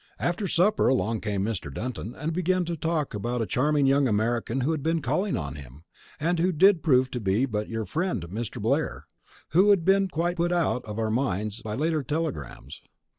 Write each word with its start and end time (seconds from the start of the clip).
After 0.17 0.47
supper 0.47 0.87
along 0.87 1.21
came 1.21 1.43
Mr. 1.45 1.71
Dunton, 1.71 2.15
and 2.15 2.33
began 2.33 2.65
to 2.65 2.75
talk 2.75 3.13
about 3.13 3.39
a 3.39 3.45
charming 3.45 3.85
young 3.85 4.07
American 4.07 4.61
who 4.61 4.71
had 4.71 4.81
been 4.81 4.99
calling 4.99 5.37
on 5.37 5.53
him, 5.53 5.83
and 6.19 6.39
who 6.39 6.51
did 6.51 6.77
it 6.77 6.81
prove 6.81 7.11
to 7.11 7.19
be 7.19 7.45
but 7.45 7.69
your 7.69 7.85
friend 7.85 8.23
Mr. 8.29 8.59
Blair, 8.59 9.05
who 9.49 9.69
had 9.69 9.85
been 9.85 10.07
quite 10.07 10.37
put 10.37 10.51
out 10.51 10.83
of 10.85 10.97
our 10.97 11.11
minds 11.11 11.61
by 11.61 11.75
the 11.75 11.83
later 11.83 12.01
telegrams. 12.01 12.81